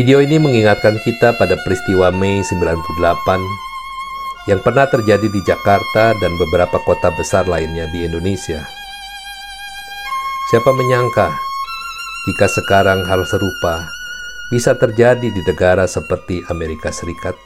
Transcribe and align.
Video 0.00 0.16
ini 0.24 0.40
mengingatkan 0.40 0.96
kita 1.04 1.36
pada 1.36 1.60
peristiwa 1.60 2.08
Mei 2.08 2.40
98 2.40 2.72
yang 4.48 4.56
pernah 4.64 4.88
terjadi 4.88 5.28
di 5.28 5.44
Jakarta 5.44 6.16
dan 6.16 6.32
beberapa 6.40 6.80
kota 6.88 7.12
besar 7.12 7.44
lainnya 7.44 7.84
di 7.92 8.08
Indonesia. 8.08 8.64
Siapa 10.48 10.72
menyangka 10.72 11.36
jika 12.24 12.48
sekarang 12.48 13.04
hal 13.04 13.28
serupa 13.28 13.92
bisa 14.48 14.72
terjadi 14.72 15.28
di 15.28 15.44
negara 15.44 15.84
seperti 15.84 16.48
Amerika 16.48 16.88
Serikat? 16.88 17.36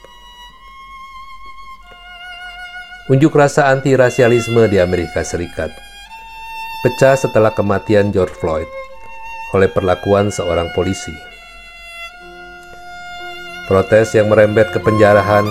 Unjuk 3.11 3.35
rasa 3.35 3.67
anti-rasialisme 3.75 4.71
di 4.71 4.79
Amerika 4.79 5.27
Serikat 5.27 5.75
pecah 6.87 7.19
setelah 7.19 7.51
kematian 7.51 8.15
George 8.15 8.39
Floyd 8.39 8.71
oleh 9.51 9.67
perlakuan 9.75 10.31
seorang 10.31 10.71
polisi. 10.71 11.34
Protes 13.65 14.13
yang 14.13 14.29
merembet 14.29 14.69
ke 14.77 14.79
penjarahan 14.85 15.49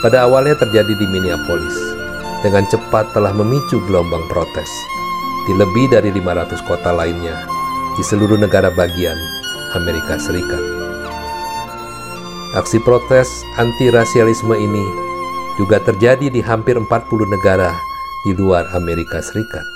pada 0.00 0.24
awalnya 0.24 0.56
terjadi 0.56 0.96
di 0.96 1.04
Minneapolis. 1.04 1.76
Dengan 2.40 2.64
cepat 2.64 3.12
telah 3.12 3.28
memicu 3.36 3.76
gelombang 3.84 4.24
protes 4.32 4.72
di 5.44 5.52
lebih 5.60 5.92
dari 5.92 6.08
500 6.16 6.64
kota 6.64 6.96
lainnya 6.96 7.44
di 7.92 8.00
seluruh 8.00 8.40
negara 8.40 8.72
bagian 8.72 9.14
Amerika 9.76 10.16
Serikat. 10.16 10.64
Aksi 12.56 12.80
protes 12.80 13.28
anti-rasialisme 13.60 14.56
ini 14.56 14.84
juga 15.60 15.76
terjadi 15.84 16.32
di 16.32 16.40
hampir 16.40 16.80
40 16.80 16.88
negara 17.36 17.68
di 18.24 18.32
luar 18.32 18.64
Amerika 18.72 19.20
Serikat. 19.20 19.68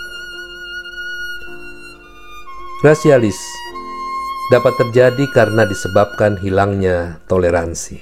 Rasialis 2.80 3.36
dapat 4.47 4.78
terjadi 4.78 5.27
karena 5.34 5.66
disebabkan 5.66 6.39
hilangnya 6.39 7.19
toleransi, 7.27 7.98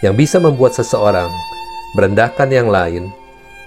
yang 0.00 0.16
bisa 0.16 0.40
membuat 0.40 0.72
seseorang 0.72 1.28
merendahkan 1.92 2.48
yang 2.48 2.72
lain 2.72 3.12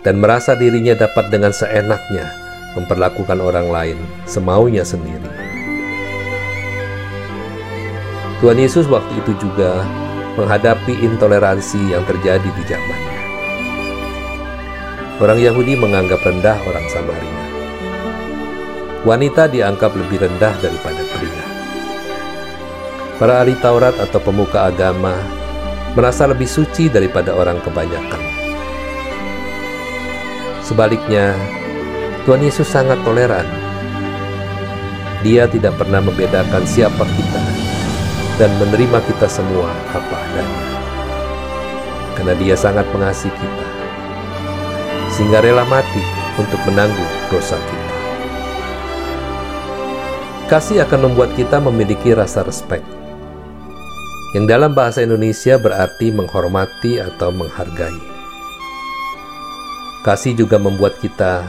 dan 0.02 0.18
merasa 0.18 0.58
dirinya 0.58 0.98
dapat 0.98 1.30
dengan 1.30 1.54
seenaknya 1.54 2.26
memperlakukan 2.74 3.38
orang 3.38 3.70
lain 3.70 3.98
semaunya 4.26 4.81
sendiri. 4.81 5.30
Tuhan 8.42 8.58
Yesus 8.59 8.90
waktu 8.90 9.14
itu 9.24 9.38
juga 9.38 9.86
menghadapi 10.36 11.06
intoleransi 11.06 11.94
yang 11.94 12.04
terjadi 12.09 12.50
di 12.50 12.64
zamannya. 12.66 13.20
Orang 15.22 15.38
Yahudi 15.38 15.78
menganggap 15.78 16.26
rendah 16.26 16.58
orang 16.66 16.86
Samaria. 16.90 17.42
Wanita 19.06 19.48
dianggap 19.48 19.94
lebih 19.94 20.26
rendah 20.26 20.56
daripada. 20.59 21.03
Para 23.24 23.40
ahli 23.40 23.56
Taurat 23.56 23.96
atau 24.04 24.20
pemuka 24.20 24.68
agama 24.68 25.16
merasa 25.96 26.28
lebih 26.28 26.44
suci 26.44 26.92
daripada 26.92 27.32
orang 27.32 27.56
kebanyakan. 27.64 28.20
Sebaliknya, 30.60 31.32
Tuhan 32.28 32.44
Yesus 32.44 32.68
sangat 32.68 33.00
toleran. 33.08 33.48
Dia 35.24 35.48
tidak 35.48 35.72
pernah 35.80 36.04
membedakan 36.04 36.68
siapa 36.68 37.00
kita 37.00 37.44
dan 38.44 38.52
menerima 38.60 39.00
kita 39.08 39.32
semua 39.32 39.72
apa 39.96 40.16
adanya. 40.20 40.68
Karena 42.20 42.36
dia 42.36 42.60
sangat 42.60 42.84
mengasihi 42.92 43.32
kita, 43.32 43.68
sehingga 45.16 45.40
rela 45.40 45.64
mati 45.72 46.04
untuk 46.36 46.60
menanggung 46.68 47.12
dosa 47.32 47.56
kita. 47.56 47.96
Kasih 50.52 50.84
akan 50.84 51.08
membuat 51.08 51.32
kita 51.40 51.64
memiliki 51.64 52.12
rasa 52.12 52.44
respek 52.44 52.84
yang 54.34 54.50
dalam 54.50 54.74
bahasa 54.74 55.06
Indonesia 55.06 55.62
berarti 55.62 56.10
menghormati 56.10 56.98
atau 56.98 57.30
menghargai. 57.30 58.02
Kasih 60.02 60.34
juga 60.34 60.58
membuat 60.58 60.98
kita 60.98 61.46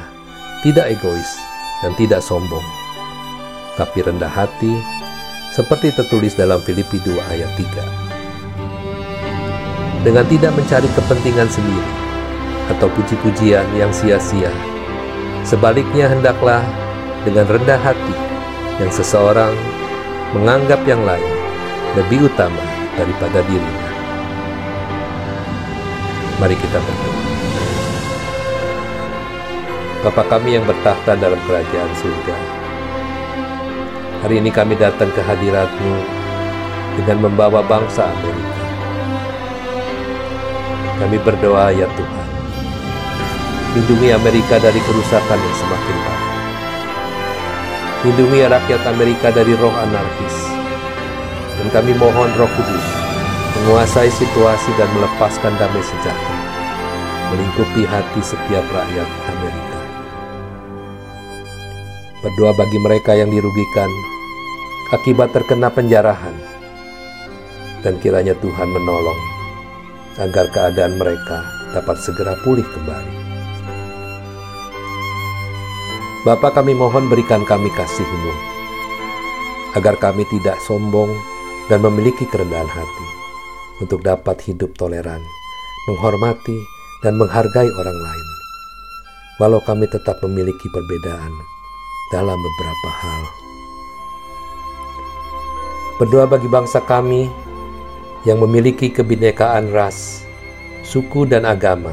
tidak 0.61 0.93
egois 0.93 1.33
dan 1.81 1.97
tidak 1.97 2.21
sombong, 2.21 2.61
tapi 3.81 4.05
rendah 4.05 4.29
hati, 4.29 4.77
seperti 5.57 5.97
tertulis 5.97 6.37
dalam 6.37 6.61
Filipi 6.61 7.01
2 7.01 7.17
ayat 7.33 7.49
3. 7.57 10.05
Dengan 10.05 10.29
tidak 10.29 10.53
mencari 10.53 10.89
kepentingan 10.93 11.49
sendiri 11.49 11.93
atau 12.69 12.93
puji-pujian 12.93 13.65
yang 13.81 13.97
sia-sia, 13.97 14.53
sebaliknya 15.41 16.13
hendaklah 16.13 16.61
dengan 17.25 17.49
rendah 17.49 17.81
hati 17.81 18.13
yang 18.77 18.93
seseorang 18.93 19.57
menganggap 20.37 20.85
yang 20.85 21.01
lain 21.09 21.33
lebih 21.97 22.29
utama 22.29 22.74
daripada 22.95 23.43
dirinya. 23.47 23.91
Mari 26.43 26.57
kita 26.59 26.79
berdoa. 26.83 27.23
Bapa 30.05 30.23
kami 30.37 30.61
yang 30.61 30.69
bertahta 30.69 31.17
dalam 31.17 31.41
kerajaan 31.49 31.93
surga, 31.97 32.37
hari 34.21 34.37
ini 34.37 34.53
kami 34.53 34.77
datang 34.77 35.09
ke 35.17 35.25
hadiratmu 35.25 35.95
dengan 37.01 37.25
membawa 37.25 37.65
bangsa 37.65 38.05
Amerika. 38.05 38.61
Kami 41.01 41.17
berdoa 41.25 41.73
ya 41.73 41.89
Tuhan, 41.89 42.29
lindungi 43.81 44.13
Amerika 44.13 44.61
dari 44.61 44.77
kerusakan 44.85 45.39
yang 45.41 45.57
semakin 45.57 45.97
parah. 46.05 46.33
Lindungi 48.05 48.45
rakyat 48.45 48.83
Amerika 48.85 49.33
dari 49.33 49.57
roh 49.57 49.73
anarkis, 49.73 50.37
dan 51.61 51.69
kami 51.71 51.93
mohon 51.99 52.31
roh 52.35 52.51
kudus 52.59 52.87
menguasai 53.55 54.11
situasi 54.11 54.71
dan 54.75 54.91
melepaskan 54.93 55.55
damai 55.57 55.83
sejahtera 55.83 56.39
melingkupi 57.35 57.83
hati 57.83 58.21
setiap 58.23 58.63
rakyat 58.71 59.09
Amerika. 59.33 59.81
Berdoa 62.23 62.53
bagi 62.55 62.79
mereka 62.79 63.13
yang 63.19 63.29
dirugikan 63.35 63.91
akibat 64.95 65.35
terkena 65.35 65.69
penjarahan 65.69 66.37
dan 67.83 67.99
kiranya 67.99 68.39
Tuhan 68.39 68.71
menolong 68.71 69.21
agar 70.23 70.47
keadaan 70.55 70.95
mereka 70.97 71.43
dapat 71.75 71.99
segera 71.99 72.39
pulih 72.47 72.65
kembali. 72.65 73.15
Bapa 76.25 76.49
kami 76.57 76.73
mohon 76.73 77.13
berikan 77.13 77.45
kami 77.45 77.69
kasih-Mu, 77.77 78.33
agar 79.77 80.01
kami 80.01 80.25
tidak 80.33 80.57
sombong 80.65 81.13
dan 81.73 81.81
memiliki 81.81 82.29
kerendahan 82.29 82.69
hati 82.69 83.09
untuk 83.81 84.05
dapat 84.05 84.37
hidup 84.45 84.77
toleran, 84.77 85.21
menghormati, 85.89 86.59
dan 87.01 87.17
menghargai 87.21 87.69
orang 87.69 87.99
lain, 88.01 88.29
walau 89.41 89.61
kami 89.65 89.85
tetap 89.89 90.21
memiliki 90.25 90.69
perbedaan 90.73 91.33
dalam 92.13 92.37
beberapa 92.37 92.91
hal. 93.03 93.23
Berdoa 96.01 96.27
bagi 96.27 96.49
bangsa 96.51 96.83
kami 96.83 97.29
yang 98.25 98.41
memiliki 98.41 98.91
kebinekaan 98.91 99.71
ras, 99.71 100.25
suku, 100.83 101.29
dan 101.29 101.45
agama 101.45 101.93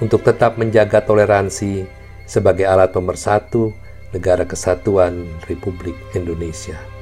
untuk 0.00 0.24
tetap 0.24 0.56
menjaga 0.60 1.04
toleransi 1.04 1.86
sebagai 2.26 2.66
alat 2.66 2.90
pemersatu 2.92 3.72
negara 4.10 4.42
kesatuan 4.48 5.28
Republik 5.46 5.94
Indonesia. 6.16 6.95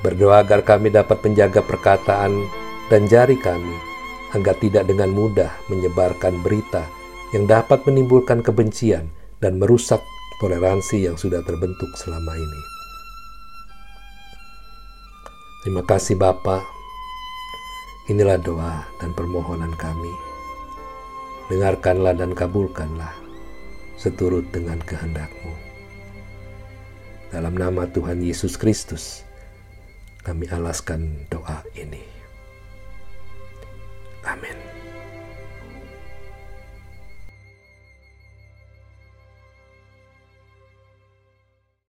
Berdoa 0.00 0.40
agar 0.40 0.64
kami 0.64 0.88
dapat 0.88 1.20
menjaga 1.20 1.60
perkataan 1.60 2.32
dan 2.88 3.04
jari 3.04 3.36
kami, 3.36 3.76
agar 4.32 4.56
tidak 4.56 4.88
dengan 4.88 5.12
mudah 5.12 5.52
menyebarkan 5.68 6.40
berita 6.40 6.88
yang 7.36 7.44
dapat 7.44 7.84
menimbulkan 7.84 8.40
kebencian 8.40 9.12
dan 9.44 9.60
merusak 9.60 10.00
toleransi 10.40 11.04
yang 11.04 11.20
sudah 11.20 11.44
terbentuk 11.44 11.92
selama 12.00 12.32
ini. 12.32 12.60
Terima 15.60 15.84
kasih 15.84 16.16
Bapa. 16.16 16.64
Inilah 18.08 18.40
doa 18.40 18.88
dan 18.98 19.12
permohonan 19.12 19.76
kami. 19.76 20.10
Dengarkanlah 21.52 22.16
dan 22.16 22.32
kabulkanlah 22.32 23.12
seturut 24.00 24.48
dengan 24.48 24.80
kehendakmu. 24.80 25.52
Dalam 27.28 27.54
nama 27.54 27.84
Tuhan 27.84 28.24
Yesus 28.24 28.56
Kristus, 28.56 29.28
kami 30.20 30.44
alaskan 30.52 31.24
doa 31.32 31.64
ini. 31.72 32.19